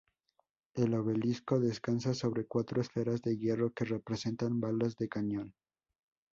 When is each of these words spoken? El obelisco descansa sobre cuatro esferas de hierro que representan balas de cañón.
El 0.73 0.95
obelisco 0.95 1.59
descansa 1.59 2.15
sobre 2.15 2.47
cuatro 2.47 2.81
esferas 2.81 3.21
de 3.21 3.37
hierro 3.37 3.71
que 3.71 3.85
representan 3.85 4.59
balas 4.59 4.95
de 4.95 5.07
cañón. 5.07 5.53